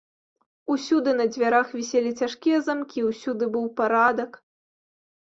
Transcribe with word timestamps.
Усюды 0.75 1.11
на 1.17 1.25
дзвярах 1.33 1.67
віселі 1.79 2.13
цяжкія 2.23 2.57
замкі, 2.69 3.03
усюды 3.09 3.49
быў 3.57 3.67
парадак. 3.83 4.31